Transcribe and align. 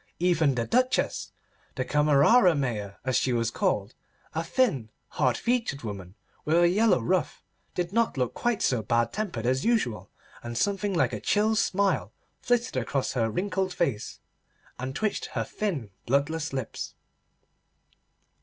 Even 0.17 0.55
the 0.55 0.65
Duchess—the 0.65 1.85
Camerera 1.85 2.55
Mayor 2.55 2.97
as 3.05 3.17
she 3.17 3.33
was 3.33 3.51
called—a 3.51 4.43
thin, 4.43 4.89
hard 5.09 5.37
featured 5.37 5.83
woman 5.83 6.15
with 6.43 6.57
a 6.57 6.67
yellow 6.67 6.99
ruff, 6.99 7.43
did 7.75 7.93
not 7.93 8.17
look 8.17 8.33
quite 8.33 8.63
so 8.63 8.81
bad 8.81 9.13
tempered 9.13 9.45
as 9.45 9.63
usual, 9.63 10.09
and 10.41 10.57
something 10.57 10.95
like 10.95 11.13
a 11.13 11.19
chill 11.21 11.55
smile 11.55 12.11
flitted 12.41 12.75
across 12.77 13.13
her 13.13 13.29
wrinkled 13.29 13.75
face 13.75 14.19
and 14.79 14.95
twitched 14.95 15.25
her 15.27 15.43
thin 15.43 15.91
bloodless 16.07 16.51
lips. 16.51 16.95